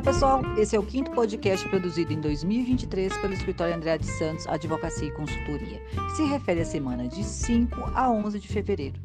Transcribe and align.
Olá, 0.00 0.12
pessoal. 0.14 0.40
Esse 0.56 0.74
é 0.74 0.78
o 0.78 0.82
quinto 0.82 1.10
podcast 1.10 1.68
produzido 1.68 2.10
em 2.10 2.20
2023 2.22 3.18
pelo 3.18 3.34
escritório 3.34 3.74
André 3.74 3.98
de 3.98 4.06
Santos 4.06 4.46
Advocacia 4.46 5.06
e 5.06 5.12
Consultoria, 5.12 5.78
se 6.16 6.24
refere 6.24 6.62
à 6.62 6.64
semana 6.64 7.06
de 7.06 7.22
5 7.22 7.78
a 7.94 8.10
11 8.10 8.40
de 8.40 8.48
fevereiro. 8.48 8.98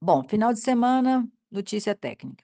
Bom, 0.00 0.24
final 0.24 0.52
de 0.52 0.58
semana, 0.58 1.24
notícia 1.52 1.94
técnica. 1.94 2.41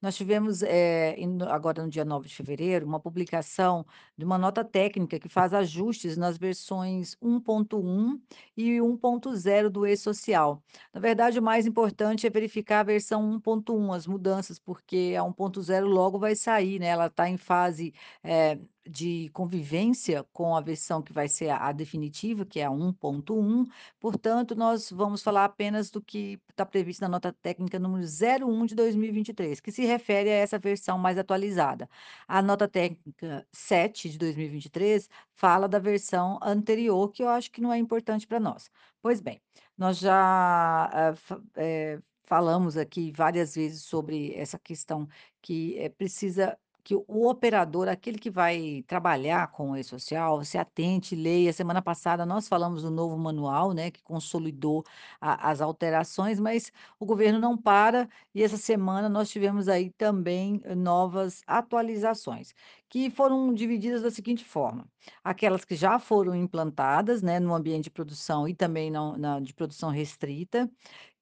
Nós 0.00 0.14
tivemos, 0.16 0.62
eh, 0.62 1.16
agora 1.50 1.82
no 1.82 1.90
dia 1.90 2.04
9 2.04 2.28
de 2.28 2.34
fevereiro, 2.34 2.86
uma 2.86 3.00
publicação 3.00 3.84
de 4.16 4.24
uma 4.24 4.38
nota 4.38 4.64
técnica 4.64 5.18
que 5.18 5.28
faz 5.28 5.52
ajustes 5.52 6.16
nas 6.16 6.38
versões 6.38 7.16
1.1 7.20 8.20
e 8.56 8.80
1.0 8.80 9.68
do 9.68 9.84
e-social. 9.84 10.62
Na 10.94 11.00
verdade, 11.00 11.40
o 11.40 11.42
mais 11.42 11.66
importante 11.66 12.26
é 12.26 12.30
verificar 12.30 12.80
a 12.80 12.82
versão 12.84 13.20
1.1, 13.22 13.92
as 13.92 14.06
mudanças, 14.06 14.56
porque 14.58 15.14
a 15.18 15.24
1.0 15.24 15.86
logo 15.88 16.16
vai 16.18 16.36
sair, 16.36 16.78
né? 16.78 16.86
Ela 16.88 17.06
está 17.06 17.28
em 17.28 17.36
fase, 17.36 17.92
eh, 18.22 18.56
de 18.88 19.28
convivência 19.32 20.24
com 20.32 20.56
a 20.56 20.60
versão 20.60 21.02
que 21.02 21.12
vai 21.12 21.28
ser 21.28 21.50
a, 21.50 21.70
definitiva, 21.72 22.44
que 22.44 22.60
é 22.60 22.64
a 22.64 22.70
1.1, 22.70 23.66
portanto, 24.00 24.54
nós 24.54 24.90
vamos 24.90 25.22
falar 25.22 25.44
apenas 25.44 25.90
do 25.90 26.00
que 26.00 26.40
está 26.50 26.64
previsto 26.64 27.02
na 27.02 27.08
nota 27.08 27.32
técnica 27.42 27.78
número 27.78 28.04
01 28.04 28.66
de 28.66 28.74
2023, 28.74 29.60
que 29.60 29.70
se 29.70 29.84
refere 29.84 30.30
a 30.30 30.34
essa 30.34 30.58
versão 30.58 30.98
mais 30.98 31.18
atualizada. 31.18 31.88
A 32.26 32.40
nota 32.42 32.66
técnica 32.66 33.46
7 33.52 34.10
de 34.10 34.18
2023 34.18 35.08
fala 35.34 35.68
da 35.68 35.78
versão 35.78 36.38
anterior, 36.42 37.10
que 37.10 37.22
eu 37.22 37.28
acho 37.28 37.50
que 37.50 37.60
não 37.60 37.72
é 37.72 37.78
importante 37.78 38.26
para 38.26 38.40
nós. 38.40 38.70
Pois 39.02 39.20
bem, 39.20 39.40
nós 39.76 39.98
já 39.98 41.14
é, 41.56 41.98
falamos 42.24 42.76
aqui 42.76 43.10
várias 43.12 43.54
vezes 43.54 43.82
sobre 43.82 44.34
essa 44.34 44.58
questão 44.58 45.08
que 45.40 45.78
é, 45.78 45.88
precisa 45.88 46.58
que 46.84 46.94
o 46.94 47.28
operador, 47.28 47.88
aquele 47.88 48.18
que 48.18 48.30
vai 48.30 48.82
trabalhar 48.86 49.48
com 49.50 49.72
o 49.72 49.76
e-social, 49.76 50.44
se 50.44 50.56
atente, 50.58 51.14
leia. 51.16 51.52
Semana 51.52 51.82
passada 51.82 52.24
nós 52.26 52.48
falamos 52.48 52.82
do 52.82 52.90
novo 52.90 53.16
manual, 53.18 53.72
né, 53.72 53.90
que 53.90 54.02
consolidou 54.02 54.84
a 55.20 55.50
as 55.50 55.60
alterações, 55.60 56.40
mas 56.40 56.72
o 56.98 57.06
governo 57.06 57.38
não 57.38 57.56
para, 57.56 58.08
e 58.34 58.42
essa 58.42 58.56
semana 58.56 59.08
nós 59.08 59.30
tivemos 59.30 59.68
aí 59.68 59.90
também 59.90 60.60
eh, 60.64 60.74
novas 60.74 61.42
atualizações, 61.46 62.54
que 62.88 63.10
foram 63.10 63.52
divididas 63.54 64.02
da 64.02 64.10
seguinte 64.10 64.44
forma: 64.44 64.86
aquelas 65.22 65.64
que 65.64 65.76
já 65.76 65.98
foram 65.98 66.34
implantadas, 66.34 67.22
né, 67.22 67.38
no 67.40 67.54
ambiente 67.54 67.84
de 67.84 67.90
produção 67.90 68.48
e 68.48 68.54
também 68.54 68.90
não 68.90 69.16
na 69.16 69.40
de 69.40 69.54
produção 69.54 69.90
restrita, 69.90 70.70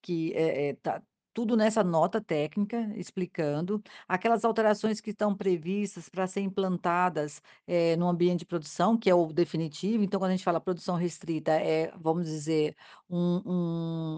que, 0.03 0.33
é 0.35 0.71
eh, 0.71 0.75
tá 0.83 1.03
tudo 1.37 1.55
nessa 1.55 1.85
nota 1.85 2.19
técnica, 2.19 2.91
explicando. 2.97 3.83
Aquelas 4.09 4.43
alterações 4.43 5.03
que 5.03 5.11
estão 5.11 5.37
previstas 5.37 6.09
para 6.09 6.27
ser 6.27 6.41
implantadas, 6.41 7.43
eh, 7.67 7.95
no 7.97 8.09
ambiente 8.09 8.39
de 8.41 8.47
produção, 8.47 8.97
que 8.97 9.11
é 9.11 9.15
o 9.15 9.27
definitivo. 9.35 10.03
Então, 10.03 10.19
quando 10.19 10.31
a 10.31 10.35
gente 10.35 10.45
fala 10.45 10.59
produção 10.63 10.97
restrita, 10.97 11.53
é, 11.53 11.93
vamos 11.99 12.25
dizer, 12.27 12.75
um 13.11 13.37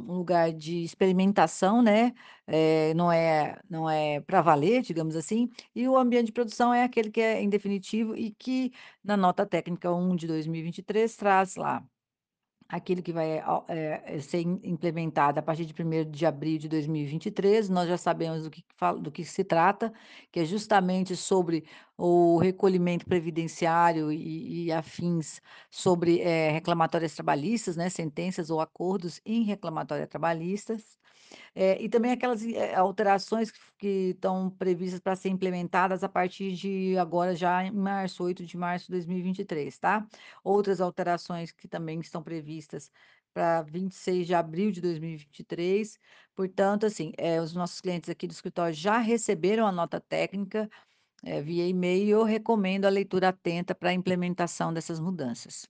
um 0.09 0.13
lugar 0.15 0.53
de 0.53 0.85
experimentação, 0.85 1.83
né, 1.83 2.13
eh, 2.47 2.95
não 2.95 3.11
é 3.11 3.59
não 3.69 3.91
é 3.91 4.21
para 4.21 4.41
valer, 4.41 4.83
digamos 4.83 5.17
assim. 5.17 5.49
E 5.75 5.89
o 5.89 5.97
ambiente 5.97 6.27
de 6.27 6.33
produção 6.33 6.73
é 6.73 6.85
aquele 6.85 7.11
que 7.11 7.21
é 7.21 7.41
em 7.43 7.49
definitivo 7.51 8.17
e 8.17 8.31
que, 8.33 8.71
na 9.03 9.17
nota 9.17 9.45
técnica 9.45 9.93
1 9.93 10.15
de 10.15 10.27
2023, 10.29 11.17
traz 11.17 11.57
lá 11.57 11.85
Aquilo 12.71 13.03
que 13.03 13.15
vai 13.15 13.39
eh, 13.39 14.03
eh, 14.05 14.21
ser 14.21 14.41
im 14.43 14.61
implementado 14.63 15.41
a 15.41 15.43
partir 15.43 15.65
de 15.65 15.73
primeiro 15.73 16.11
de 16.11 16.27
abril 16.27 16.59
de 16.59 16.69
2023, 16.69 17.71
nós 17.71 17.89
já 17.89 17.97
sabemos 17.97 18.43
do 18.45 18.51
que 18.51 18.63
do 19.01 19.11
que 19.11 19.25
se 19.25 19.43
trata, 19.43 19.91
que 20.31 20.41
é 20.41 20.45
justamente 20.45 21.17
sobre 21.17 21.65
o 21.97 22.37
recolhimento 22.39 23.07
previdenciário 23.07 24.13
e 24.13 24.67
e 24.67 24.73
afins 24.73 25.41
sobre, 25.71 26.21
eh, 26.21 26.51
reclamatórias 26.51 27.15
trabalhistas, 27.15 27.75
né, 27.77 27.89
sentenças 27.89 28.51
ou 28.51 28.61
acordos 28.61 29.19
em 29.25 29.45
reclamatória 29.45 30.07
trabalhistas. 30.07 30.98
Eh, 31.55 31.83
e 31.83 31.89
também 31.89 32.13
aquelas 32.13 32.45
eh, 32.45 32.75
alterações 32.75 33.51
que 33.79 34.11
estão 34.11 34.51
previstas 34.51 35.01
para 35.01 35.17
ser 35.17 35.29
implementadas 35.31 36.03
a 36.05 36.09
partir 36.09 36.53
de 36.55 36.97
agora 36.99 37.35
já 37.35 37.65
em 37.65 37.71
março, 37.71 38.23
8 38.25 38.45
de 38.45 38.57
março 38.57 38.87
de 38.87 38.93
2023, 38.93 39.79
tá. 39.79 40.07
Outras 40.45 40.81
alterações 40.81 41.53
que 41.53 41.69
também 41.69 42.01
estão 42.01 42.23
previstas 42.23 42.91
para 43.33 43.63
26 43.63 44.27
de 44.27 44.35
abril 44.35 44.71
de 44.73 44.81
2023. 44.81 45.99
Portanto, 46.35 46.87
assim, 46.87 47.13
eh, 47.19 47.41
os 47.41 47.55
nossos 47.55 47.81
clientes 47.81 48.09
aqui 48.11 48.27
do 48.27 48.33
escritório 48.33 48.75
já 48.75 48.99
receberam 48.99 49.67
a 49.67 49.73
nota 49.73 50.01
técnica, 50.01 50.69
eh, 51.25 51.43
via 51.43 51.67
e-mail 51.69 52.09
eu 52.11 52.25
recomendo 52.25 52.87
a 52.87 52.91
leitura 52.91 53.29
atenta 53.31 53.75
para 53.75 53.91
a 53.91 53.95
implementação 53.95 54.73
dessas 54.75 55.01
mudanças. 55.01 55.69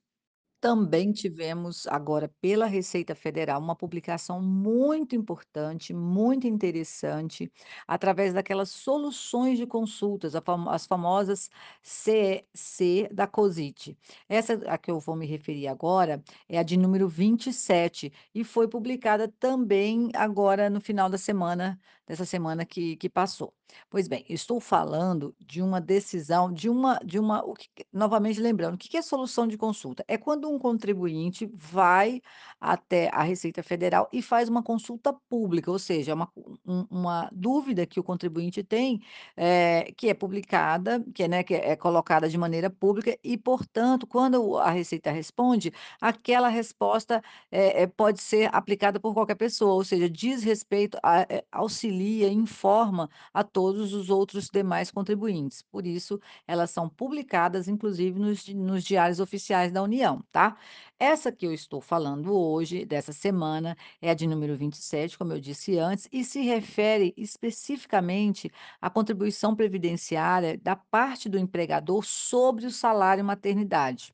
Também 0.61 1.13
tivemos 1.13 1.87
agora 1.87 2.27
pela 2.41 2.65
Receita 2.65 3.15
Federal 3.15 3.61
uma 3.61 3.77
publicação 3.77 4.41
muito 4.41 5.15
importante, 5.15 5.93
muito 5.93 6.47
interessante, 6.47 7.49
através 7.87 8.33
daquelas 8.33 8.69
soluções 8.69 9.57
de 9.57 9.65
consultas, 9.65 10.33
as 10.35 10.85
famosas 10.85 11.49
CEC 11.81 13.07
da 13.13 13.25
COSIT. 13.25 13.97
Essa 14.27 14.55
a 14.67 14.77
que 14.77 14.91
eu 14.91 14.99
vou 14.99 15.15
me 15.15 15.25
referir 15.25 15.67
agora 15.69 16.21
é 16.49 16.59
a 16.59 16.63
de 16.63 16.75
número 16.75 17.07
27 17.07 18.11
e 18.35 18.43
foi 18.43 18.67
publicada 18.67 19.29
também 19.39 20.09
agora 20.13 20.69
no 20.69 20.81
final 20.81 21.09
da 21.09 21.17
semana, 21.17 21.79
dessa 22.05 22.25
semana 22.25 22.65
que 22.65 22.97
que 22.97 23.09
passou. 23.09 23.58
Pois 23.89 24.07
bem, 24.07 24.25
estou 24.29 24.59
falando 24.59 25.35
de 25.39 25.61
uma 25.61 25.79
decisão, 25.81 26.51
de 26.51 26.69
uma 26.69 26.97
de 27.03 27.19
uma 27.19 27.43
o 27.45 27.53
que 27.53 27.69
novamente 27.93 28.39
lembrando, 28.39 28.75
o 28.75 28.77
que 28.77 28.97
é 28.97 29.01
solução 29.01 29.47
de 29.47 29.57
consulta? 29.57 30.03
É 30.07 30.17
quando 30.17 30.49
um 30.49 30.57
contribuinte 30.59 31.49
vai 31.53 32.21
até 32.59 33.09
a 33.13 33.23
Receita 33.23 33.61
Federal 33.63 34.07
e 34.11 34.21
faz 34.21 34.49
uma 34.49 34.63
consulta 34.63 35.13
pública, 35.29 35.71
ou 35.71 35.79
seja, 35.79 36.11
é 36.11 36.15
uma 36.15 36.31
um 36.65 36.85
uma 36.89 37.29
dúvida 37.31 37.85
que 37.85 37.99
o 37.99 38.03
contribuinte 38.03 38.63
tem, 38.63 38.99
eh, 39.37 39.91
que 39.97 40.09
é 40.09 40.13
publicada, 40.13 41.03
que 41.13 41.23
é, 41.23 41.27
né, 41.27 41.43
que 41.43 41.53
é 41.53 41.75
colocada 41.75 42.27
de 42.29 42.37
maneira 42.37 42.69
pública 42.69 43.17
e, 43.23 43.37
portanto, 43.37 44.07
quando 44.07 44.57
a 44.57 44.69
Receita 44.71 45.11
responde, 45.11 45.71
aquela 46.01 46.47
resposta, 46.49 47.21
eh, 47.51 47.87
pode 47.87 48.21
ser 48.21 48.49
aplicada 48.53 48.99
por 48.99 49.13
qualquer 49.13 49.35
pessoa, 49.35 49.73
ou 49.73 49.83
seja, 49.83 50.09
diz 50.09 50.43
respeito 50.43 50.97
a 51.03 51.25
auxilia, 51.51 52.29
informa 52.31 53.09
a 53.33 53.43
todos 53.59 53.93
os 53.93 54.09
outros 54.09 54.47
demais 54.49 54.89
contribuintes. 54.89 55.61
Por 55.61 55.85
isso, 55.85 56.17
elas 56.47 56.71
são 56.71 56.87
publicadas, 56.87 57.67
inclusive, 57.67 58.17
nos 58.17 58.47
nos 58.47 58.85
diários 58.85 59.19
oficiais 59.19 59.69
da 59.69 59.83
União, 59.83 60.23
tá. 60.31 60.57
Essa 60.97 61.29
que 61.29 61.45
eu 61.45 61.53
estou 61.53 61.81
falando 61.81 62.33
hoje, 62.33 62.85
dessa 62.85 63.11
semana, 63.11 63.75
é 64.01 64.09
a 64.11 64.13
de 64.13 64.25
número 64.27 64.55
27, 64.55 65.17
como 65.17 65.33
eu 65.33 65.41
disse 65.41 65.77
antes, 65.77 66.07
e 66.09 66.23
se 66.23 66.41
refere 66.41 67.13
especificamente 67.17 68.49
à 68.81 68.89
contribuição 68.89 69.53
previdenciária 69.53 70.57
da 70.57 70.77
parte 70.77 71.27
do 71.27 71.37
empregador 71.37 72.05
sobre 72.05 72.65
o 72.65 72.71
salário 72.71 73.25
maternidade. 73.25 74.13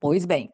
Pois 0.00 0.26
bem 0.26 0.52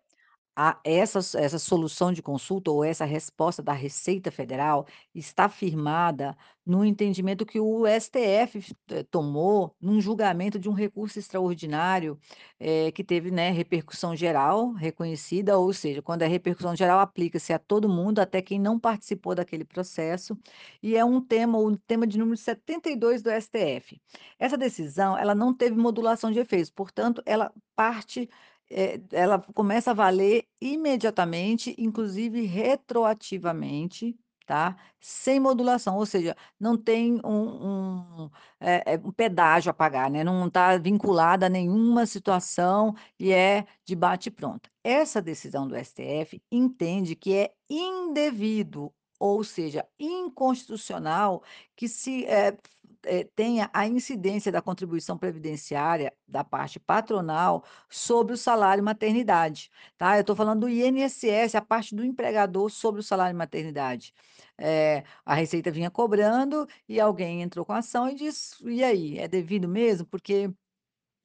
a 0.60 0.76
essa 0.82 1.20
essa 1.38 1.56
solução 1.56 2.12
de 2.12 2.20
consulta 2.20 2.68
ou 2.72 2.82
essa 2.82 3.04
resposta 3.04 3.62
da 3.62 3.72
Receita 3.72 4.28
Federal 4.32 4.88
está 5.14 5.48
firmada 5.48 6.36
no 6.66 6.84
entendimento 6.84 7.46
que 7.46 7.60
o 7.60 7.84
STF 7.86 8.74
eh, 8.90 9.04
tomou 9.04 9.74
num 9.80 10.00
julgamento 10.00 10.58
de 10.58 10.68
um 10.68 10.72
recurso 10.72 11.18
extraordinário, 11.18 12.18
eh, 12.58 12.90
que 12.92 13.04
teve, 13.04 13.30
né, 13.30 13.50
repercussão 13.50 14.16
geral 14.16 14.72
reconhecida, 14.72 15.56
ou 15.56 15.72
seja, 15.72 16.02
quando 16.02 16.22
é 16.22 16.26
repercussão 16.26 16.74
geral 16.74 16.98
aplica-se 16.98 17.52
a 17.52 17.58
todo 17.58 17.88
mundo, 17.88 18.18
até 18.18 18.42
quem 18.42 18.58
não 18.58 18.80
participou 18.80 19.36
daquele 19.36 19.64
processo, 19.64 20.36
e 20.82 20.96
é 20.96 21.04
um 21.04 21.20
tema 21.20 21.56
o 21.58 21.76
tema 21.76 22.04
de 22.06 22.18
número 22.18 22.36
72 22.36 23.22
do 23.22 23.30
STF. 23.30 24.00
Essa 24.38 24.58
decisão, 24.58 25.16
ela 25.16 25.34
não 25.36 25.54
teve 25.54 25.76
modulação 25.76 26.32
de 26.32 26.40
efeitos, 26.40 26.70
portanto, 26.70 27.22
ela 27.24 27.52
parte 27.76 28.28
eh, 28.70 29.00
ela 29.12 29.38
começa 29.54 29.90
a 29.90 29.94
valer 29.94 30.44
imediatamente, 30.60 31.74
inclusive 31.78 32.42
retroativamente, 32.46 34.16
tá, 34.46 34.76
sem 35.00 35.38
modulação, 35.38 35.96
ou 35.96 36.06
seja, 36.06 36.34
não 36.58 36.76
tem 36.76 37.20
um 37.24 38.24
um, 38.24 38.30
eh, 38.60 38.98
um 39.04 39.12
pedágio 39.12 39.70
a 39.70 39.74
pagar, 39.74 40.10
né, 40.10 40.24
não 40.24 40.46
está 40.46 40.76
vinculada 40.78 41.46
a 41.46 41.48
nenhuma 41.48 42.06
situação 42.06 42.94
e 43.18 43.32
é 43.32 43.66
de 43.84 43.94
bate 43.94 44.30
pronto. 44.30 44.70
Essa 44.82 45.20
decisão 45.20 45.68
do 45.68 45.76
STF 45.76 46.40
entende 46.50 47.14
que 47.14 47.34
é 47.34 47.52
indevido, 47.68 48.92
ou 49.20 49.44
seja, 49.44 49.86
inconstitucional, 49.98 51.42
que 51.76 51.88
se, 51.88 52.24
eh, 52.26 52.56
eh, 53.04 53.24
tenha 53.36 53.70
a 53.72 53.86
incidência 53.86 54.50
da 54.52 54.62
contribuição 54.62 55.16
previdenciária 55.18 56.12
da 56.26 56.44
parte 56.44 56.78
patronal 56.80 57.64
sobre 57.88 58.34
o 58.34 58.36
salário 58.36 58.82
maternidade, 58.84 59.70
tá. 59.96 60.16
Eu 60.16 60.22
estou 60.22 60.36
falando 60.36 60.60
do 60.62 60.68
INSS, 60.68 61.54
a 61.56 61.62
parte 61.62 61.94
do 61.94 62.04
empregador 62.04 62.70
sobre 62.70 63.00
o 63.00 63.04
salário 63.04 63.36
maternidade. 63.36 64.12
Eh, 64.58 65.04
a 65.24 65.34
Receita 65.34 65.70
vinha 65.70 65.90
cobrando 65.90 66.66
e 66.88 67.00
alguém 67.00 67.42
entrou 67.42 67.64
com 67.64 67.72
a 67.72 67.78
ação 67.78 68.08
e 68.08 68.14
diz: 68.14 68.56
"E 68.64 68.82
aí, 68.84 69.18
é 69.18 69.28
devido 69.28 69.68
mesmo?" 69.68 70.06
Porque 70.06 70.50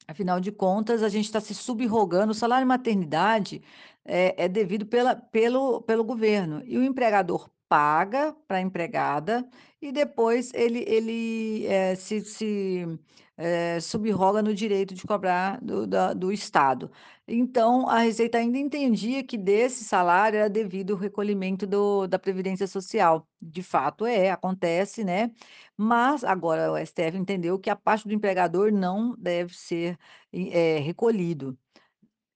Afinal 0.06 0.38
de 0.40 0.52
contas, 0.52 1.02
a 1.02 1.08
gente 1.08 1.24
está 1.24 1.40
se 1.40 1.54
subrogando, 1.54 2.32
o 2.32 2.34
salário 2.34 2.66
maternidade 2.66 3.62
é 4.04 4.44
é 4.44 4.48
devido 4.48 4.84
pela 4.86 5.16
pelo 5.16 5.80
pelo 5.82 6.04
governo, 6.04 6.62
e 6.66 6.76
o 6.76 6.82
empregador 6.84 7.48
paga 7.68 8.34
para 8.46 8.58
a 8.58 8.60
empregada 8.60 9.48
e 9.88 9.92
depois 9.92 10.52
ele 10.54 10.80
ele, 10.86 11.66
eh, 11.66 11.94
se 11.96 12.20
se, 12.22 12.98
eh, 13.36 13.80
subroga 13.80 14.42
no 14.42 14.54
direito 14.54 14.94
de 14.94 15.02
cobrar 15.06 15.60
do 15.60 15.86
da 15.86 16.12
do 16.14 16.32
Estado. 16.32 16.90
Então, 17.26 17.88
a 17.88 17.98
Receita 18.00 18.38
ainda 18.38 18.58
entendia 18.58 19.22
que 19.24 19.36
desse 19.38 19.84
salário 19.84 20.38
era 20.38 20.48
devido 20.50 20.90
o 20.92 20.96
recolhimento 20.96 21.66
do 21.66 22.06
da 22.06 22.18
previdência 22.18 22.66
social. 22.66 23.28
De 23.40 23.62
fato 23.62 24.06
é, 24.06 24.30
acontece, 24.30 25.04
né, 25.04 25.30
mas 25.76 26.24
agora 26.24 26.72
o 26.72 26.76
STF 26.78 27.16
entendeu 27.18 27.58
que 27.58 27.70
a 27.70 27.76
parte 27.76 28.06
do 28.08 28.14
empregador 28.14 28.72
não 28.72 29.14
deve 29.18 29.54
ser, 29.56 29.98
eh, 30.32 30.78
recolhido. 30.80 31.58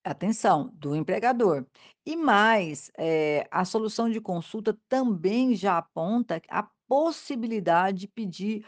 Atenção, 0.04 0.70
do 0.74 0.96
empregador. 0.96 1.66
E 2.06 2.16
mais, 2.16 2.90
eh, 2.96 3.46
a 3.50 3.64
solução 3.64 4.08
de 4.08 4.20
consulta 4.20 4.78
também 4.88 5.54
já 5.54 5.76
aponta 5.78 6.40
a 6.48 6.66
possibilidade 6.88 8.00
de 8.00 8.08
pedir 8.08 8.66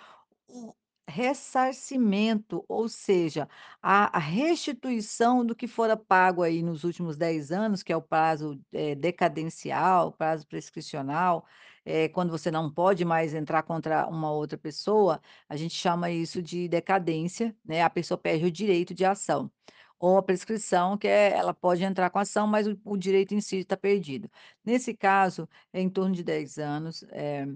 o 0.49 0.75
ressarcimento, 1.09 2.65
ou 2.69 2.89
seja, 2.89 3.49
a 3.83 4.19
restituição 4.19 5.45
do 5.45 5.57
que 5.57 5.67
fora 5.67 5.97
pago 5.97 6.43
aí 6.43 6.63
nos 6.63 6.85
últimos 6.85 7.17
10 7.17 7.51
anos, 7.51 7.83
que 7.83 7.93
é 7.93 7.97
o 7.97 8.03
prazo, 8.03 8.61
eh, 8.73 8.95
decadencial, 8.95 10.13
prazo 10.13 10.47
prescricional, 10.47 11.45
eh, 11.85 12.09
quando 12.11 12.31
você 12.31 12.51
não 12.51 12.73
pode 12.73 13.05
mais 13.05 13.35
entrar 13.35 13.63
contra 13.65 14.07
uma 14.09 14.31
outra 14.33 14.57
pessoa, 14.59 15.21
a 15.49 15.57
gente 15.57 15.75
chama 15.75 16.11
isso 16.11 16.41
de 16.43 16.69
decadência, 16.69 17.57
né, 17.65 17.83
a 17.83 17.91
pessoa 17.91 18.17
perde 18.19 18.45
o 18.47 18.51
direito 18.53 18.95
de 18.95 19.05
ação. 19.05 19.51
Ou 19.99 20.17
a 20.17 20.23
prescrição, 20.23 20.97
que 20.97 21.07
é 21.09 21.31
ela 21.33 21.53
pode 21.55 21.83
entrar 21.85 22.09
com 22.11 22.19
ação, 22.19 22.47
mas 22.47 22.67
o 22.67 22.79
o 22.85 22.97
direito 22.97 23.35
em 23.35 23.41
si 23.41 23.59
está 23.59 23.77
perdido. 23.77 24.31
Nesse 24.65 24.95
caso, 24.95 25.49
é 25.73 25.81
em 25.81 25.91
torno 25.91 26.15
de 26.15 26.23
10 26.25 26.59
anos, 26.59 27.03
eh 27.11 27.47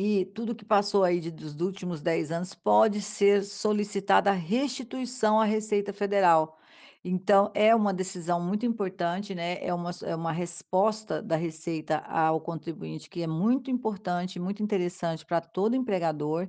e 0.00 0.26
tudo 0.26 0.54
que 0.54 0.64
passou 0.64 1.02
aí 1.04 1.18
de 1.20 1.32
dos 1.32 1.60
últimos 1.60 2.00
10 2.02 2.30
anos 2.30 2.54
pode 2.54 3.02
ser 3.02 3.42
solicitada 3.44 4.30
restituição 4.32 5.40
à 5.40 5.44
Receita 5.44 5.92
Federal. 5.92 6.56
Então 7.04 7.50
é 7.54 7.74
uma 7.74 7.92
decisão 7.94 8.40
muito 8.40 8.64
importante, 8.66 9.34
né, 9.34 9.58
é 9.64 9.74
uma 9.74 9.90
é 10.04 10.14
uma 10.16 10.32
resposta 10.32 11.20
da 11.22 11.36
Receita 11.36 11.98
ao 11.98 12.40
contribuinte 12.40 13.10
que 13.10 13.22
é 13.22 13.26
muito 13.26 13.70
importante, 13.72 14.38
muito 14.40 14.62
interessante 14.62 15.26
para 15.26 15.40
todo 15.40 15.74
empregador, 15.76 16.48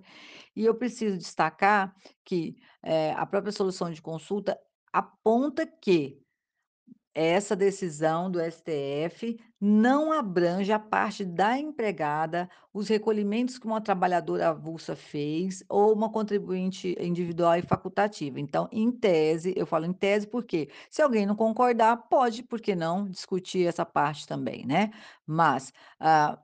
e 0.56 0.66
eu 0.66 0.76
preciso 0.76 1.18
destacar 1.18 1.96
que, 2.26 2.58
eh, 2.84 3.14
a 3.14 3.26
própria 3.26 3.52
solução 3.52 3.92
de 3.92 4.02
consulta 4.02 4.60
aponta 4.94 5.66
que 5.68 6.20
essa 7.14 7.56
decisão 7.56 8.30
do 8.30 8.40
STF 8.40 9.40
não 9.60 10.12
abrange 10.14 10.72
a 10.72 10.80
parte 10.80 11.26
da 11.26 11.58
empregada, 11.58 12.50
os 12.74 12.88
recolhimentos 12.88 13.58
que 13.58 13.66
uma 13.66 13.82
trabalhadora 13.82 14.50
avulsa 14.50 14.96
fez 14.96 15.64
ou 15.68 15.94
uma 15.94 16.10
contribuinte 16.12 16.96
individual 17.00 17.58
e 17.58 17.62
facultativa. 17.62 18.40
Então, 18.40 18.70
em 18.72 18.92
tese, 18.92 19.54
eu 19.58 19.66
falo 19.66 19.86
em 19.86 19.94
tese 19.94 20.28
porque 20.28 20.70
se 20.90 21.02
alguém 21.02 21.26
não 21.26 21.36
concordar, 21.36 21.98
pode, 22.10 22.44
por 22.44 22.62
que 22.62 22.76
não, 22.76 23.10
discutir 23.10 23.68
essa 23.68 23.86
parte 23.86 24.26
também, 24.28 24.66
né? 24.66 24.92
Mas, 25.26 25.74
ah, 26.00 26.40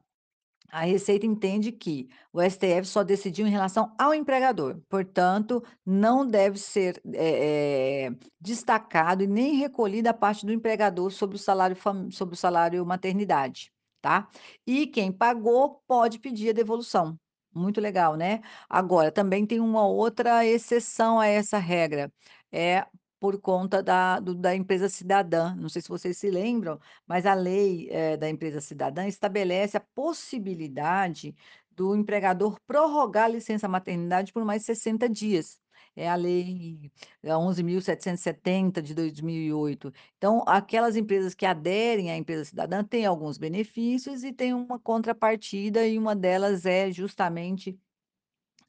a 0.71 0.81
Receita 0.85 1.25
entende 1.25 1.71
que 1.71 2.07
o 2.33 2.41
STF 2.41 2.85
só 2.85 3.03
decidiu 3.03 3.47
em 3.47 3.50
relação 3.51 3.94
ao 4.00 4.13
empregador, 4.13 4.81
portanto, 4.89 5.63
não 5.85 6.25
deve 6.25 6.57
ser, 6.59 7.01
eh, 7.13 8.12
destacado 8.39 9.23
e 9.23 9.27
nem 9.27 9.56
recolhida 9.56 10.09
a 10.12 10.13
parte 10.13 10.45
do 10.45 10.51
empregador 10.53 11.12
sobre 11.12 11.35
o 11.35 11.39
salário 11.39 11.77
sobre 12.12 12.35
o 12.35 12.38
salário 12.38 12.85
maternidade, 12.85 13.71
tá. 14.01 14.27
E 14.65 14.88
quem 14.88 15.12
pagou 15.12 15.81
pode 15.88 16.19
pedir 16.19 16.50
a 16.50 16.53
devolução. 16.53 17.17
Muito 17.53 17.79
legal, 17.79 18.15
né. 18.15 18.41
Agora, 18.69 19.12
também 19.12 19.45
tem 19.45 19.59
uma 19.59 19.88
outra 19.88 20.45
exceção 20.45 21.19
a 21.19 21.27
essa 21.27 21.57
regra, 21.57 22.12
é 22.51 22.85
por 23.19 23.39
conta 23.39 23.81
da 23.81 24.19
do 24.19 24.35
da 24.35 24.56
empresa 24.56 24.89
cidadã, 24.89 25.56
não 25.56 25.69
sei 25.69 25.81
se 25.81 25.89
vocês 25.89 26.17
se 26.17 26.29
lembram, 26.29 26.79
mas 27.07 27.25
a 27.25 27.33
lei, 27.33 27.88
eh, 27.91 28.17
da 28.17 28.29
empresa 28.29 28.62
cidadã 28.62 29.07
estabelece 29.07 29.77
a 29.77 29.79
possibilidade 29.79 31.35
do 31.71 31.95
empregador 31.95 32.59
prorrogar 32.65 33.25
a 33.25 33.27
licença 33.29 33.67
maternidade 33.67 34.31
por 34.33 34.45
mais 34.45 34.63
60 34.65 35.09
dias. 35.09 35.59
É 35.95 36.09
a 36.09 36.15
lei 36.15 36.91
é 37.23 37.29
11.770 37.35 38.81
de 38.81 38.94
2008. 38.94 39.94
Então, 40.17 40.44
aquelas 40.45 40.95
empresas 40.97 41.33
que 41.33 41.45
aderem 41.45 42.12
à 42.12 42.17
empresa 42.17 42.45
cidadã 42.45 42.83
têm 42.83 43.06
alguns 43.06 43.38
benefícios 43.38 44.23
e 44.23 44.33
têm 44.33 44.53
uma 44.53 44.77
contrapartida, 44.77 45.88
e 45.88 45.97
uma 45.97 46.15
delas 46.15 46.65
é 46.65 46.91
justamente 46.91 47.79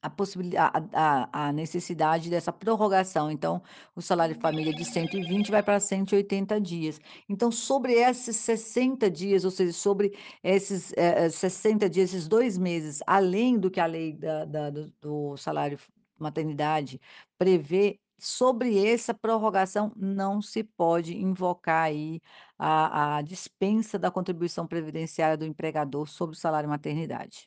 a 0.02 0.10
possibili 0.10 0.56
a 0.56 0.70
a 0.93 1.48
a 1.48 1.52
necessidade 1.52 2.31
dessa 2.31 2.52
prorrogação, 2.52 3.31
então, 3.31 3.62
o 3.94 4.02
salário 4.02 4.38
família 4.40 4.72
de 4.75 4.84
120 4.84 5.50
vai 5.50 5.62
para 5.62 5.81
180 5.81 6.60
dias. 6.60 7.00
Então, 7.28 7.50
sobre 7.50 7.94
esses 7.94 8.37
60 8.37 9.10
dias, 9.10 9.44
ou 9.44 9.50
seja, 9.50 9.72
sobre 9.72 10.16
esses, 10.43 10.93
eh 10.96 11.26
eh, 11.26 11.31
60 11.31 11.88
dias, 11.90 12.12
esses 12.14 12.28
2 12.28 12.56
meses, 12.58 13.00
além 13.06 13.58
do 13.58 13.70
que 13.70 13.81
a 13.81 13.87
lei 13.87 14.12
da 14.12 14.44
da 14.44 14.70
do 14.70 14.93
do 15.00 15.37
salário 15.37 15.78
maternidade 16.19 17.00
prevê, 17.38 18.00
sobre 18.19 18.78
essa 18.87 19.12
prorrogação 19.14 19.93
não 19.96 20.40
se 20.40 20.64
pode 20.64 21.16
invocar 21.16 21.84
aí 21.84 22.20
a 22.58 23.16
a 23.19 23.22
dispensa 23.22 23.98
da 23.98 24.10
contribuição 24.10 24.66
previdenciária 24.66 25.37
do 25.37 25.44
empregador 25.44 26.06
sobre 26.08 26.34
o 26.37 26.38
salário 26.38 26.69
maternidade. 26.69 27.46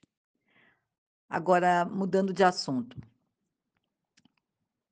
Agora, 1.30 1.86
mudando 1.86 2.34
de 2.34 2.44
assunto. 2.44 2.98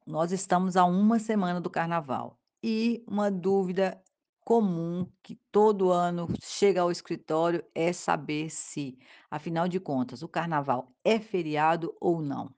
Nós 0.05 0.31
estamos 0.31 0.77
a 0.77 0.85
uma 0.85 1.17
semana 1.17 1.59
do 1.59 1.69
carnaval 1.69 2.39
e 2.61 3.03
uma 3.07 3.31
dúvida 3.31 3.99
comum 4.41 5.11
que 5.23 5.35
todo 5.51 5.91
ano 5.91 6.27
chega 6.39 6.81
ao 6.81 6.91
escritório 6.91 7.65
é 7.73 7.91
saber 7.91 8.51
se, 8.51 8.97
afinal 9.31 9.67
de 9.67 9.79
contas, 9.79 10.21
o 10.21 10.29
carnaval 10.29 10.93
é 11.03 11.19
feriado 11.19 11.93
ou 11.99 12.21
não. 12.21 12.53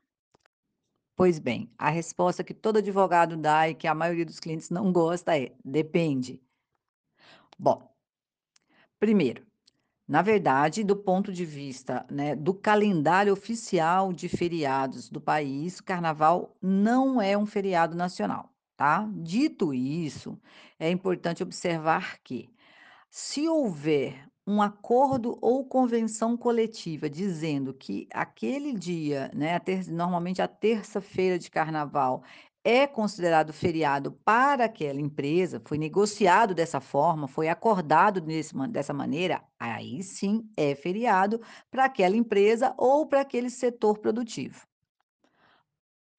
Pois 1.15 1.39
bem, 1.39 1.73
a 1.77 1.89
resposta 1.89 2.43
que 2.43 2.53
todo 2.53 2.77
advogado 2.77 3.37
dá 3.37 3.69
e 3.69 3.75
que 3.75 3.87
a 3.87 3.95
maioria 3.95 4.25
dos 4.25 4.39
clientes 4.41 4.69
não 4.69 4.91
gosta 4.91 5.37
é: 5.37 5.55
depende. 5.63 6.41
Bom, 7.57 7.93
primeiro, 8.99 9.48
Na 10.09 10.23
verdade, 10.23 10.83
do 10.83 10.95
ponto 10.95 11.31
de 11.31 11.45
vista, 11.45 12.03
né, 12.09 12.35
do 12.35 12.51
calendário 12.51 13.31
oficial 13.31 14.11
de 14.11 14.27
feriados 14.27 15.07
do 15.07 15.21
país, 15.21 15.77
o 15.77 15.83
carnaval 15.83 16.57
não 16.59 17.21
é 17.21 17.37
um 17.37 17.45
feriado 17.45 17.95
nacional, 17.95 18.49
tá? 18.75 19.07
Dito 19.13 19.71
isso, 19.71 20.35
é 20.79 20.89
importante 20.89 21.43
observar 21.43 22.17
que 22.23 22.49
se 23.09 23.47
houver 23.47 24.27
um 24.47 24.63
acordo 24.63 25.37
ou 25.41 25.63
convenção 25.65 26.35
coletiva 26.35 27.07
dizendo 27.07 27.71
que 27.71 28.07
aquele 28.11 28.73
dia, 28.73 29.29
né, 29.35 29.55
a 29.55 29.59
ter 29.59 29.87
normalmente 29.91 30.41
a 30.41 30.47
terça-feira 30.47 31.37
de 31.37 31.51
carnaval, 31.51 32.23
é 32.63 32.85
considerado 32.85 33.53
feriado 33.53 34.11
para 34.25 34.65
aquela 34.65 34.99
empresa, 34.99 35.61
foi 35.65 35.77
negociado 35.77 36.53
dessa 36.53 36.81
forma, 36.81 37.27
foi 37.27 37.47
acordado 37.47 38.19
desse 38.19 38.55
ma 38.55 38.67
dessa 38.67 38.93
maneira, 38.93 39.43
aí 39.59 40.03
sim 40.03 40.49
é 40.57 40.75
feriado 40.75 41.41
para 41.71 41.85
aquela 41.85 42.15
empresa 42.15 42.73
ou 42.77 43.07
para 43.07 43.21
aquele 43.21 43.49
setor 43.49 43.99
produtivo. 43.99 44.67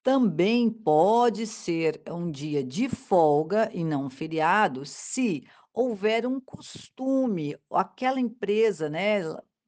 Também 0.03 0.69
pode 0.69 1.45
ser 1.45 2.01
um 2.09 2.31
dia 2.31 2.63
de 2.63 2.89
folga 2.89 3.69
e 3.71 3.83
não 3.83 4.09
feriado, 4.09 4.83
se 4.83 5.43
houver 5.73 6.25
um 6.25 6.39
costume, 6.39 7.55
aquela 7.71 8.19
empresa, 8.19 8.89
né, 8.89 9.21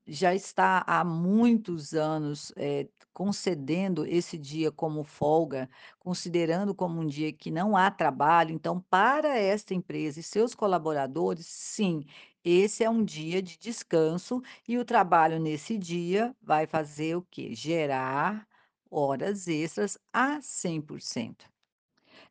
já 0.06 0.34
está 0.36 0.84
há 0.86 1.03
muitos 1.06 1.94
anos, 1.94 2.51
eh, 2.58 2.88
concedendo 3.13 4.05
esse 4.05 4.38
dia 4.38 4.72
como 4.72 5.03
folga, 5.03 5.70
considerando 6.00 6.74
como 6.75 7.00
um 7.00 7.05
dia 7.05 7.32
que 7.32 7.51
não 7.51 7.77
há 7.77 7.89
trabalho, 7.91 8.51
então 8.53 8.79
para 8.89 9.38
esta 9.38 9.74
empresa 9.74 10.20
e 10.20 10.24
seus 10.24 10.55
colaboradores, 10.55 11.46
sim, 11.46 12.05
esse 12.43 12.84
é 12.84 12.89
um 12.89 13.03
dia 13.03 13.41
de 13.41 13.58
descanso 13.58 14.41
e 14.67 14.77
o 14.77 14.86
trabalho 14.86 15.39
nesse 15.39 15.77
dia 15.77 16.36
vai 16.41 16.67
fazer 16.67 17.15
o 17.15 17.22
quê? 17.29 17.53
Gerar 17.55 18.48
horas 18.89 19.48
extras 19.48 19.98
a 20.12 20.39
100%. 20.41 21.52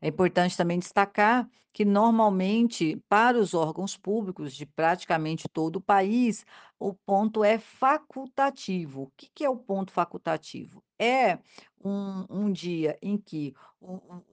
É 0.03 0.09
importante 0.09 0.57
também 0.57 0.79
destacar 0.81 1.49
que, 1.73 1.85
normalmente, 1.85 2.97
para 3.09 3.39
os 3.39 3.55
órgãos 3.55 3.97
públicos 3.97 4.53
de 4.55 4.67
praticamente 4.67 5.49
todo 5.49 5.77
o 5.77 5.81
país, 5.81 6.45
o 6.79 6.93
ponto 6.93 7.45
é 7.45 7.59
facultativo. 7.59 9.05
O 9.05 9.13
que 9.17 9.31
que 9.33 9.45
é 9.45 9.49
o 9.51 9.57
ponto 9.57 9.93
facultativo? 9.93 10.83
É 10.99 11.39
um 11.85 12.27
um 12.29 12.53
dia 12.53 12.99
em 13.03 13.17
que 13.17 13.55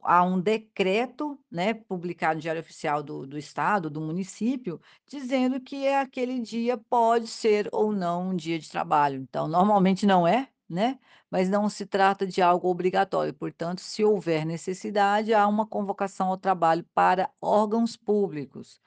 há 0.03 0.23
um 0.23 0.39
decreto, 0.41 1.39
né, 1.51 1.73
publicado 1.73 2.35
no 2.35 2.41
Diário 2.41 2.61
Oficial 2.61 3.03
do 3.03 3.25
do 3.27 3.37
estado, 3.37 3.89
do 3.89 4.01
município, 4.01 4.81
dizendo 5.07 5.61
que 5.61 5.85
é 5.85 5.99
aquele 5.99 6.41
dia 6.41 6.77
pode 6.89 7.27
ser 7.27 7.69
ou 7.71 7.91
não 7.91 8.29
um 8.29 8.35
dia 8.35 8.57
de 8.59 8.69
trabalho. 8.69 9.21
Então, 9.21 9.47
normalmente 9.47 10.05
não 10.05 10.27
é, 10.27 10.49
né, 10.69 10.99
mas 11.31 11.49
não 11.49 11.67
se 11.69 11.85
trata 11.85 12.27
de 12.27 12.41
algo 12.41 12.69
obrigatório, 12.69 13.33
portanto, 13.33 13.81
se 13.81 14.03
houver 14.03 14.45
necessidade, 14.45 15.33
há 15.33 15.47
uma 15.47 15.65
convocação 15.65 16.27
ao 16.29 16.37
trabalho 16.37 16.85
para 16.93 17.29
órgãos 17.41 17.97
públicos. 17.97 18.79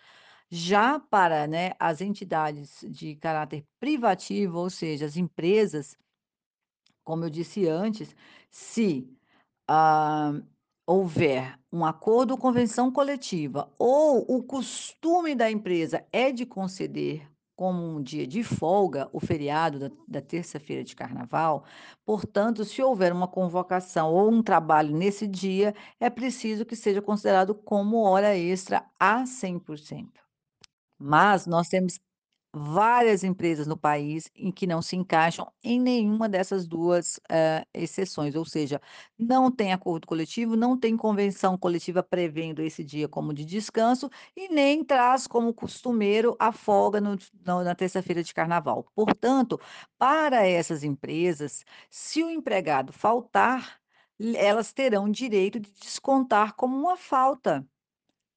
Já 0.51 1.01
para, 1.01 1.47
né, 1.47 1.73
as 1.79 2.01
entidades 2.03 2.85
de 2.89 3.17
caráter 3.17 3.65
privativo, 3.81 4.59
ou 4.59 4.71
seja, 4.71 5.07
as 5.07 5.17
empresas, 5.17 5.97
como 7.03 7.25
eu 7.25 7.31
disse 7.31 7.67
antes, 7.69 8.15
se, 8.51 9.09
hã, 9.69 10.47
houver 10.87 11.59
um 11.73 11.85
acordo 11.85 12.33
ou 12.33 12.39
convenção 12.39 12.91
coletiva 12.93 13.73
ou 13.79 14.21
o 14.29 14.43
costume 14.43 15.35
da 15.35 15.51
empresa 15.51 16.07
é 16.12 16.31
de 16.33 16.45
conceder 16.45 17.32
como 17.62 17.81
um 17.97 18.02
dia 18.02 18.26
de 18.26 18.42
folga 18.42 19.09
o 19.12 19.21
feriado 19.21 19.78
da 19.78 19.90
da 20.09 20.21
terça-feira 20.21 20.83
de 20.83 20.97
carnaval, 20.97 21.64
portanto, 22.04 22.64
se 22.64 22.83
houver 22.83 23.12
uma 23.12 23.28
convocação 23.28 24.12
ou 24.12 24.28
um 24.33 24.42
trabalho 24.42 24.92
nesse 24.97 25.28
dia, 25.28 25.73
é 26.00 26.11
preciso 26.11 26.66
que 26.66 26.75
seja 26.75 27.00
considerado 27.00 27.54
como 27.54 28.02
hora 28.02 28.37
extra 28.37 28.85
a 28.99 29.25
100%. 29.26 30.21
Mas 30.99 31.47
nós 31.47 31.69
temos 31.69 31.99
várias 32.54 33.25
empresas 33.25 33.66
no 33.66 33.76
país 33.76 34.30
em 34.37 34.50
que 34.52 34.66
não 34.66 34.82
se 34.82 34.94
encaixam 34.97 35.50
em 35.64 35.80
nenhuma 35.80 36.28
dessas 36.28 36.66
2, 36.68 37.18
hã, 37.30 37.64
exceções, 37.75 38.35
ou 38.35 38.44
seja, 38.44 38.80
não 39.18 39.50
tem 39.50 39.73
acordo 39.73 40.06
coletivo, 40.06 40.56
não 40.56 40.76
tem 40.78 40.97
convenção 40.97 41.56
coletiva 41.56 42.02
prevendo 42.02 42.61
esse 42.62 42.85
dia 42.85 43.09
como 43.09 43.32
de 43.35 43.44
descanso 43.44 44.11
e 44.37 44.49
nem 44.49 44.85
traz 44.85 45.26
como 45.26 45.54
costumeiro 45.54 46.37
a 46.38 46.52
folga 46.52 47.00
no 47.00 47.16
no 47.44 47.62
na 47.64 47.75
terça-feira 47.75 48.23
de 48.23 48.35
carnaval. 48.35 48.87
Portanto, 48.94 49.59
para 49.99 50.47
essas 50.47 50.85
empresas, 50.85 51.64
se 51.90 52.23
o 52.23 52.30
empregado 52.30 52.92
faltar, 52.92 53.80
elas 54.37 54.73
terão 54.73 55.11
direito 55.11 55.59
de 55.61 55.71
descontar 55.73 56.54
como 56.54 56.76
uma 56.76 56.97
falta, 56.97 57.66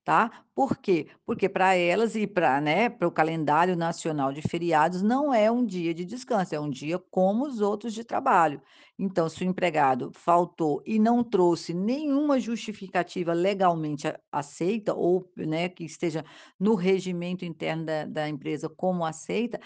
tá. 0.05 0.45
Por 0.55 0.77
quê? 0.77 1.07
Porque 1.25 1.49
para 1.49 1.75
elas 1.75 2.15
e 2.15 2.27
pra, 2.27 2.61
né, 2.61 2.89
para 2.89 3.07
o 3.07 3.11
calendário 3.11 3.75
nacional 3.75 4.31
de 4.31 4.41
feriados, 4.41 5.01
não 5.01 5.33
é 5.33 5.51
um 5.51 5.65
dia 5.65 5.93
de 5.93 6.05
descanso, 6.05 6.55
é 6.55 6.59
um 6.59 6.69
dia 6.69 6.99
como 7.11 7.45
os 7.45 7.59
outros 7.61 7.93
de 7.93 8.05
trabalho. 8.05 8.61
Então, 8.97 9.27
se 9.27 9.43
o 9.43 9.47
empregado 9.47 10.11
faltou 10.13 10.81
e 10.85 10.99
não 10.99 11.23
trouxe 11.23 11.73
nenhuma 11.73 12.39
justificativa 12.39 13.33
legalmente 13.33 14.07
aceita 14.31 14.93
ou, 14.95 15.29
né, 15.35 15.67
que 15.69 15.83
esteja 15.83 16.23
no 16.59 16.75
regimento 16.75 17.43
interno 17.43 17.85
da 17.85 18.05
da 18.05 18.29
empresa 18.29 18.69
como 18.69 19.03
aceita, 19.05 19.59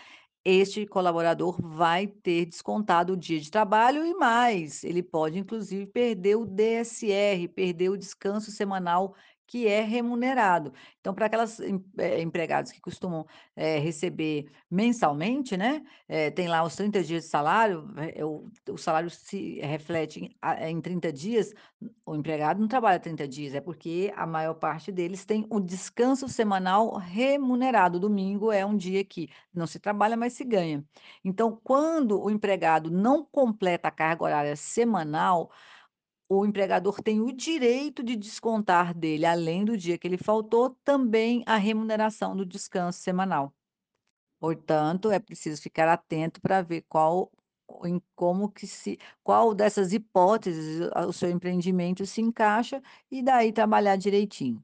este 0.45 0.85
colaborador 0.87 1.61
vai 1.61 2.07
ter 2.07 2.45
descontado 2.45 3.13
o 3.13 3.17
dia 3.17 3.39
de 3.39 3.51
trabalho 3.51 4.05
e 4.05 4.13
mais, 4.15 4.83
ele 4.83 5.03
pode 5.03 5.37
inclusive 5.37 5.85
perder 5.87 6.35
o 6.37 6.45
DSR, 6.45 7.47
perder 7.49 7.89
o 7.89 7.97
descanso 7.97 8.49
semanal 8.51 9.13
que 9.49 9.67
é 9.67 9.81
remunerado. 9.81 10.71
Então, 10.99 11.11
para 11.13 11.25
aquelas 11.25 11.59
eh, 11.59 12.21
empregados 12.21 12.71
que 12.71 12.79
costumam, 12.79 13.25
eh, 13.55 13.79
receber 13.79 14.51
mensalmente, 14.69 15.57
né, 15.57 15.83
eh, 16.07 16.29
tem 16.29 16.47
lá 16.47 16.63
os 16.63 16.75
30 16.75 17.03
dias 17.03 17.23
de 17.23 17.29
salário, 17.29 17.91
eh, 17.97 18.23
o 18.23 18.47
o 18.69 18.77
salário 18.77 19.09
se 19.09 19.59
reflete 19.61 20.19
em 20.19 20.35
a 20.41 20.69
em 20.69 20.79
30 20.79 21.11
dias, 21.11 21.53
o 22.05 22.15
empregado 22.15 22.59
não 22.61 22.67
trabalha 22.67 22.99
30 22.99 23.27
dias, 23.27 23.55
é 23.55 23.61
porque 23.61 24.13
a 24.15 24.27
maior 24.27 24.53
parte 24.53 24.91
deles 24.91 25.25
tem 25.25 25.45
o 25.49 25.59
descanso 25.59 26.27
semanal 26.29 26.95
remunerado, 26.97 27.99
domingo 27.99 28.51
é 28.51 28.63
um 28.65 28.77
dia 28.77 29.03
que 29.03 29.29
não 29.53 29.65
se 29.65 29.79
trabalha, 29.79 30.15
mas 30.15 30.33
se 30.33 30.43
ganha. 30.43 30.83
Então, 31.23 31.59
quando 31.63 32.21
o 32.21 32.29
empregado 32.29 32.91
não 32.91 33.25
completa 33.25 33.87
a 33.87 33.91
carga 33.91 34.23
horária 34.23 34.55
semanal, 34.55 35.51
o 36.29 36.45
empregador 36.45 37.01
tem 37.01 37.19
o 37.19 37.31
direito 37.31 38.03
de 38.03 38.15
descontar 38.15 38.93
dele, 38.93 39.25
além 39.25 39.65
do 39.65 39.75
dia 39.75 39.97
que 39.97 40.07
ele 40.07 40.17
faltou, 40.17 40.77
também 40.83 41.43
a 41.47 41.57
remuneração 41.57 42.35
do 42.37 42.45
descanso 42.45 42.99
semanal. 42.99 43.51
Portanto, 44.39 45.11
é 45.11 45.19
preciso 45.19 45.61
ficar 45.61 45.89
atento 45.89 46.39
para 46.39 46.61
ver 46.61 46.85
qual 46.87 47.31
em 47.83 48.01
como 48.15 48.49
que 48.49 48.65
se 48.65 48.97
qual 49.23 49.53
dessas 49.53 49.93
hipóteses 49.93 50.89
o 51.07 51.13
seu 51.13 51.29
empreendimento 51.29 52.05
se 52.05 52.21
encaixa 52.21 52.81
e 53.11 53.21
daí 53.21 53.51
trabalhar 53.51 53.95
direitinho. 53.95 54.63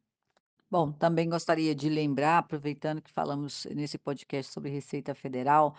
Bom, 0.69 0.91
também 0.91 1.29
gostaria 1.29 1.75
de 1.75 1.89
lembrar, 1.89 2.39
aproveitando 2.39 3.01
que 3.01 3.11
falamos 3.11 3.65
nesse 3.75 3.97
podcast 3.97 4.51
sobre 4.51 4.71
Receita 4.71 5.13
Federal, 5.13 5.75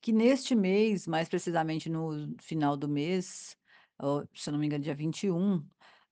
que 0.00 0.12
neste 0.12 0.54
mês, 0.54 1.06
mais 1.06 1.28
precisamente 1.28 1.90
no 1.90 2.34
final 2.40 2.76
do 2.76 2.88
mês, 2.88 3.56
se 4.34 4.50
não 4.50 4.58
me 4.58 4.66
engano 4.66 4.84
dia 4.84 4.94
21, 4.94 5.64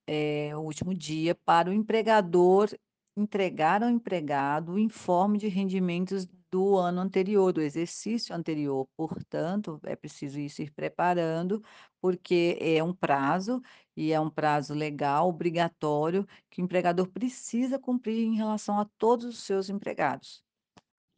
é 0.06 0.56
o 0.56 0.60
último 0.60 0.94
dia 0.94 1.34
para 1.34 1.70
o 1.70 1.72
empregador 1.72 2.68
entregar 3.16 3.82
ao 3.82 3.90
empregado 3.90 4.72
o 4.72 4.78
informe 4.78 5.38
de 5.38 5.48
rendimentos 5.48 6.26
do 6.50 6.76
ano 6.76 7.00
anterior, 7.00 7.52
do 7.52 7.60
exercício 7.60 8.34
anterior. 8.34 8.86
Portanto, 8.96 9.80
é 9.84 9.96
preciso 9.96 10.38
ir 10.38 10.50
se 10.50 10.70
preparando, 10.70 11.62
porque 12.00 12.56
é 12.60 12.82
um 12.82 12.94
prazo, 12.94 13.60
e 13.96 14.12
é 14.12 14.20
um 14.20 14.30
prazo 14.30 14.74
legal, 14.74 15.28
obrigatório, 15.28 16.26
que 16.50 16.60
o 16.60 16.64
empregador 16.64 17.08
precisa 17.08 17.78
cumprir 17.78 18.24
em 18.24 18.36
relação 18.36 18.78
a 18.78 18.84
todos 18.98 19.26
os 19.26 19.38
seus 19.42 19.68
empregados. 19.70 20.42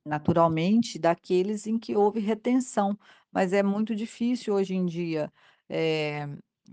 Naturalmente, 0.05 0.99
daqueles 0.99 1.67
em 1.67 1.79
que 1.79 1.97
houve 1.97 2.21
retenção, 2.21 2.99
mas 3.31 3.53
é 3.53 3.63
muito 3.63 3.95
difícil 3.95 4.55
hoje 4.55 4.75
em 4.75 4.87
dia, 4.87 5.33
eh, 5.69 6.27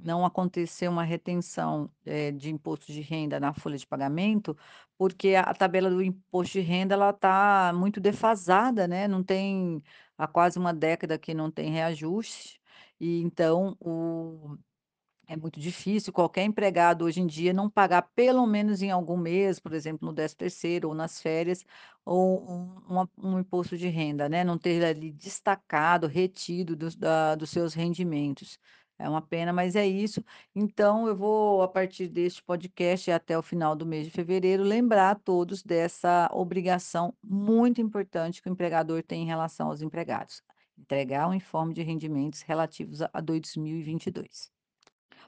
não 0.03 0.25
acontecer 0.25 0.87
uma 0.87 1.03
retenção, 1.03 1.89
eh, 2.05 2.31
de 2.31 2.49
imposto 2.51 2.91
de 2.91 3.01
renda 3.01 3.39
na 3.39 3.53
folha 3.53 3.77
de 3.77 3.87
pagamento, 3.87 4.55
porque 4.97 5.35
a 5.35 5.53
tabela 5.53 5.89
do 5.89 6.01
imposto 6.03 6.53
de 6.53 6.61
renda 6.61 6.93
ela 6.95 7.09
está 7.11 7.71
muito 7.75 7.99
defasada, 7.99 8.87
né, 8.87 9.07
não 9.07 9.23
tem 9.23 9.81
há 10.17 10.27
quase 10.27 10.57
uma 10.59 10.73
década 10.73 11.17
que 11.17 11.33
não 11.33 11.51
tem 11.51 11.71
reajuste, 11.71 12.59
e 12.99 13.21
então 13.21 13.75
o 13.79 14.57
é 15.27 15.37
muito 15.37 15.59
difícil 15.59 16.13
qualquer 16.13 16.43
empregado 16.45 17.05
hoje 17.05 17.21
em 17.21 17.27
dia 17.27 17.53
não 17.53 17.69
pagar 17.69 18.03
pelo 18.15 18.45
menos 18.47 18.81
em 18.83 18.91
algum 18.91 19.17
mês, 19.17 19.59
por 19.59 19.73
exemplo, 19.73 20.07
no 20.07 20.13
13º 20.13 20.89
ou 20.89 20.95
nas 20.95 21.21
férias, 21.21 21.65
ou 22.05 22.45
um 22.51 23.07
um 23.17 23.39
imposto 23.39 23.77
de 23.77 23.87
renda, 23.89 24.29
né, 24.29 24.43
não 24.43 24.57
ter 24.57 24.83
ali 24.85 25.11
destacado, 25.11 26.07
retido 26.07 26.75
dos 26.75 26.95
da 26.95 27.35
dos 27.35 27.49
seus 27.51 27.73
rendimentos. 27.73 28.59
É 28.97 29.09
uma 29.09 29.21
pena, 29.21 29.51
mas 29.51 29.75
é 29.75 29.85
isso. 29.85 30.23
Então 30.55 31.07
eu 31.07 31.15
vou, 31.15 31.61
a 31.61 31.67
partir 31.67 32.07
deste 32.07 32.41
podcast 32.43 33.09
e 33.09 33.13
até 33.13 33.37
o 33.37 33.41
final 33.41 33.75
do 33.75 33.85
mês 33.85 34.05
de 34.05 34.11
fevereiro, 34.11 34.63
lembrar 34.63 35.11
a 35.11 35.15
todos 35.15 35.61
dessa 35.63 36.29
obrigação 36.33 37.13
muito 37.21 37.81
importante 37.81 38.41
que 38.41 38.49
o 38.49 38.51
empregador 38.51 39.03
tem 39.03 39.23
em 39.23 39.25
relação 39.25 39.67
aos 39.67 39.81
empregados: 39.81 40.41
entregar 40.77 41.29
o 41.29 41.33
informe 41.33 41.73
de 41.73 41.81
rendimentos 41.83 42.41
relativos 42.41 43.01
a 43.01 43.09
a 43.13 43.21
2022. 43.21 44.51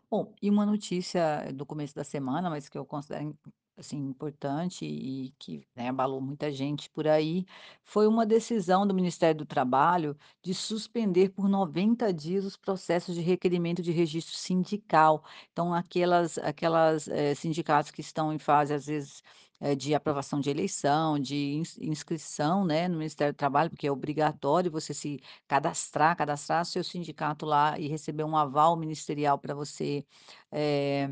Bom, 0.09 0.33
e 0.41 0.49
uma 0.49 0.65
notícia 0.65 1.51
do 1.53 1.65
começo 1.65 1.93
da 1.95 2.03
semana, 2.03 2.49
mas 2.49 2.69
que 2.69 2.77
eu 2.77 2.85
considero 2.85 3.37
assim, 3.77 3.97
importante 3.97 4.85
e 4.85 5.33
que, 5.39 5.67
né, 5.75 5.89
abalou 5.89 6.19
muita 6.21 6.51
gente 6.51 6.89
por 6.89 7.07
aí, 7.07 7.45
foi 7.83 8.07
uma 8.07 8.25
decisão 8.25 8.85
do 8.87 8.93
Ministério 8.93 9.37
do 9.39 9.45
Trabalho 9.45 10.17
de 10.43 10.53
suspender 10.53 11.29
por 11.29 11.47
90 11.47 12.11
dias 12.13 12.43
os 12.45 12.57
processos 12.57 13.15
de 13.15 13.21
requerimento 13.21 13.81
de 13.83 13.91
registro 13.91 14.35
sindical. 14.35 15.23
Então 15.51 15.73
aquelas 15.73 16.37
aquelas, 16.39 17.07
eh, 17.07 17.35
sindicatos 17.35 17.91
que 17.91 18.01
estão 18.01 18.33
em 18.33 18.39
fase, 18.39 18.73
às 18.73 18.85
vezes, 18.87 19.21
eh, 19.59 19.75
de 19.75 19.93
aprovação 19.95 20.39
de 20.39 20.49
eleição, 20.49 21.19
de 21.19 21.35
ins 21.55 21.77
inscrição, 21.79 22.65
né, 22.65 22.87
no 22.87 22.97
Ministério 22.97 23.33
do 23.33 23.37
Trabalho, 23.37 23.69
porque 23.69 23.87
é 23.87 23.91
obrigatório 23.91 24.71
você 24.71 24.93
se 24.93 25.19
cadastrar, 25.47 26.15
cadastrar 26.17 26.65
seu 26.65 26.83
sindicato 26.83 27.45
lá 27.45 27.77
e 27.79 27.87
receber 27.87 28.23
um 28.23 28.35
aval 28.37 28.75
ministerial 28.77 29.37
para 29.39 29.53
você, 29.55 30.05
eh, 30.51 31.09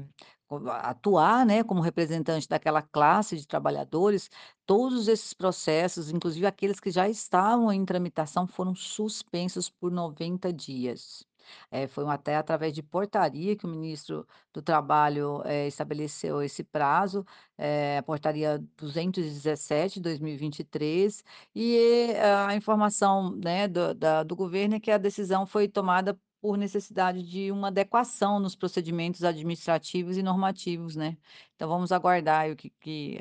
atuar, 0.82 1.46
né, 1.46 1.64
como 1.64 1.82
representante 1.82 2.48
daquela 2.48 2.82
classe 2.82 3.36
de 3.38 3.48
trabalhadores, 3.48 4.30
todos 4.66 5.08
esses 5.08 5.34
processos, 5.34 6.12
inclusive 6.12 6.46
aqueles 6.46 6.80
que 6.80 6.92
já 6.92 7.08
estavam 7.10 7.72
em 7.72 7.86
tramitação, 7.86 8.46
foram 8.48 8.75
suspensos 8.75 9.70
por 9.70 9.92
90 9.92 10.52
dias. 10.54 11.25
Eh, 11.72 11.86
foi 11.88 12.06
até 12.08 12.36
através 12.38 12.74
de 12.74 12.82
portaria 12.82 13.56
que 13.56 13.66
o 13.66 13.70
ministro 13.70 14.28
do 14.54 14.62
Trabalho, 14.64 15.42
eh, 15.46 15.68
estabeleceu 15.68 16.42
esse 16.42 16.64
prazo, 16.64 17.24
eh, 17.58 17.98
a 18.00 18.04
portaria 18.04 18.58
217/2023, 18.75 21.24
e 21.54 22.14
a 22.48 22.56
informação, 22.56 23.36
né, 23.44 23.68
do 23.68 23.94
da 23.94 24.24
do 24.24 24.36
governo 24.36 24.75
é 24.75 24.80
que 24.80 24.90
a 24.92 24.98
decisão 24.98 25.46
foi 25.46 25.68
tomada 25.68 26.20
por 26.46 26.60
necessidade 26.60 27.24
de 27.24 27.52
uma 27.52 27.70
adequação 27.70 28.40
nos 28.40 28.56
procedimentos 28.56 29.24
administrativos 29.24 30.16
e 30.16 30.22
normativos, 30.22 30.96
né. 30.96 31.18
Então 31.56 31.68
vamos 31.68 31.92
aguardar 31.92 32.52
o 32.52 32.56
que 32.56 32.70
que 32.70 33.20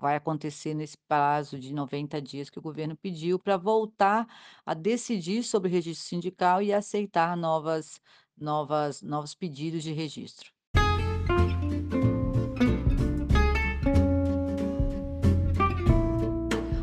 vai 0.00 0.16
acontecer 0.16 0.72
nesse 0.72 0.96
prazo 0.96 1.58
de 1.58 1.70
90 1.74 2.18
dias 2.22 2.48
que 2.48 2.58
o 2.58 2.62
governo 2.62 2.96
pediu 2.96 3.38
para 3.38 3.58
voltar 3.58 4.26
a 4.64 4.72
decidir 4.72 5.42
sobre 5.42 5.68
o 5.68 5.70
registro 5.70 6.08
sindical 6.08 6.62
e 6.62 6.72
aceitar 6.72 7.36
novas 7.36 8.00
novas 8.34 9.02
novos 9.02 9.34
pedidos 9.34 9.82
de 9.82 9.92
registro. 9.92 10.50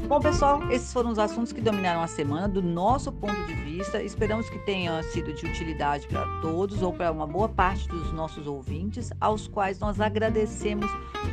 Bom 0.08 0.20
pessoal, 0.20 0.72
esses 0.72 0.94
foram 0.94 1.10
os 1.10 1.18
assuntos 1.18 1.52
que 1.52 1.60
dominaram 1.60 2.04
a 2.04 2.08
semana 2.08 2.48
do 2.48 2.62
nosso 2.62 3.12
ponto 3.12 3.48
de 3.48 3.56
vista, 3.56 3.63
esperamos 4.04 4.50
que 4.50 4.58
tenha 4.60 5.02
sido 5.04 5.32
de 5.34 5.46
utilidade 5.46 6.08
para 6.08 6.26
todos 6.42 6.82
ou 6.82 6.92
para 6.94 7.12
uma 7.12 7.28
boa 7.28 7.50
parte 7.50 7.88
dos 7.88 8.12
nossos 8.12 8.48
ouvintes, 8.48 9.12
aos 9.20 9.48
quais 9.48 9.78
nós 9.80 10.02
agradecemos 10.02 10.90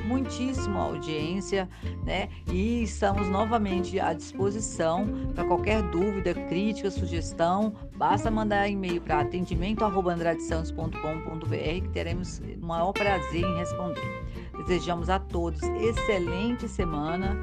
muitíssimo 0.07 0.79
a 0.79 0.83
audiência, 0.83 1.67
né, 2.05 2.29
e 2.47 2.83
estamos 2.83 3.27
novamente 3.29 3.99
à 4.01 4.13
disposição 4.13 5.07
para 5.35 5.45
qualquer 5.45 5.83
dúvida, 5.91 6.35
crítica, 6.35 6.91
sugestão, 6.91 7.73
basta 7.97 8.31
mandar 8.31 8.69
e-mail 8.69 9.01
para 9.01 9.21
atendimento@andradesantos.com.br 9.21 11.83
que 11.83 11.89
teremos 11.93 12.43
o 12.61 12.67
maior 12.67 12.93
prazer 12.93 13.45
em 13.45 13.57
responder. 13.57 14.27
Desejamos 14.67 15.09
a 15.09 15.19
todos 15.19 15.63
excelente 15.63 16.69
semana, 16.69 17.35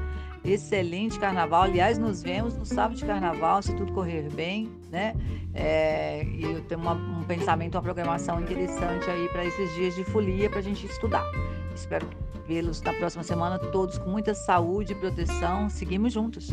excelente 0.44 1.18
carnaval, 1.18 1.62
aliás 1.62 1.98
nos 1.98 2.22
vemos 2.22 2.56
no 2.56 2.64
sábado 2.64 2.96
de 2.96 3.04
carnaval, 3.04 3.62
se 3.62 3.74
tudo 3.74 3.92
correr 3.92 4.28
bem, 4.32 4.70
né, 4.90 5.14
eh, 5.54 6.24
e 6.24 6.44
eu 6.44 6.60
tenho 6.62 6.80
uma 6.80 6.94
um 6.94 7.24
pensamento, 7.24 7.74
uma 7.74 7.82
programação 7.82 8.40
interessante 8.40 9.10
aí 9.10 9.28
para 9.28 9.44
esses 9.44 9.74
dias 9.74 9.94
de 9.94 10.04
folia 10.04 10.48
para 10.48 10.60
a 10.60 10.62
gente 10.62 10.86
estudar. 10.86 11.24
Espero 11.74 12.06
vê-los 12.46 12.80
na 12.80 12.94
próxima 12.94 13.22
semana 13.22 13.58
todos 13.58 13.98
com 13.98 14.08
muita 14.08 14.34
saúde 14.34 14.92
e 14.92 14.96
proteção, 14.96 15.68
seguimos 15.68 16.14
juntos. 16.14 16.48